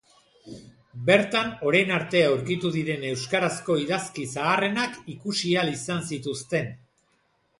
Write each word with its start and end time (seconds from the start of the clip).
Bertan 1.09 1.51
orain 1.71 1.91
arte 1.97 2.21
aurkitu 2.29 2.71
diren 2.77 3.05
euskarazko 3.11 3.77
idazki 3.81 4.25
zaharrenak 4.37 4.97
ikusi 5.15 5.55
ahal 5.59 5.73
izan 5.75 6.01
zituzten. 6.13 6.75